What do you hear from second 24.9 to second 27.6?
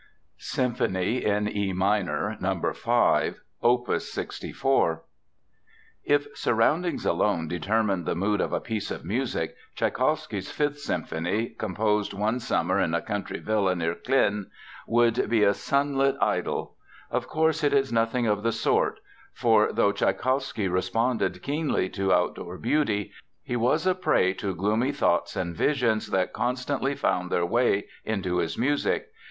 thoughts and visions that constantly found their